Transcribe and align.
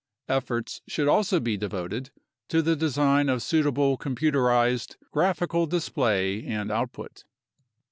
Efforts 0.27 0.81
should 0.87 1.07
also 1.07 1.39
be 1.39 1.57
devoted 1.57 2.09
to 2.47 2.63
the 2.63 2.75
design 2.75 3.29
of 3.29 3.43
suitable 3.43 3.99
computerized 3.99 4.95
graphical 5.11 5.67
display 5.67 6.43
and 6.43 6.71
output. 6.71 7.23